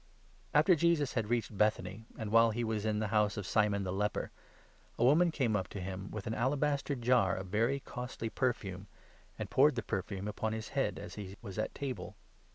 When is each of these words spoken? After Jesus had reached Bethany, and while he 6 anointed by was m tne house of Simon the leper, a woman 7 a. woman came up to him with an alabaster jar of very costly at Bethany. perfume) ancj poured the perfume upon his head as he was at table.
After 0.51 0.73
Jesus 0.73 1.13
had 1.13 1.29
reached 1.29 1.55
Bethany, 1.55 2.07
and 2.17 2.31
while 2.31 2.49
he 2.49 2.61
6 2.61 2.65
anointed 2.65 2.71
by 2.71 2.73
was 2.75 2.85
m 2.87 2.99
tne 3.01 3.09
house 3.11 3.37
of 3.37 3.45
Simon 3.45 3.83
the 3.83 3.93
leper, 3.93 4.31
a 4.97 5.03
woman 5.03 5.27
7 5.27 5.27
a. 5.27 5.27
woman 5.27 5.31
came 5.31 5.55
up 5.55 5.67
to 5.67 5.79
him 5.79 6.09
with 6.09 6.25
an 6.25 6.33
alabaster 6.33 6.95
jar 6.95 7.35
of 7.35 7.49
very 7.49 7.81
costly 7.81 8.25
at 8.27 8.33
Bethany. 8.33 8.47
perfume) 8.47 8.87
ancj 9.39 9.49
poured 9.51 9.75
the 9.75 9.83
perfume 9.83 10.27
upon 10.27 10.53
his 10.53 10.69
head 10.69 10.97
as 10.97 11.13
he 11.13 11.37
was 11.43 11.59
at 11.59 11.75
table. 11.75 12.15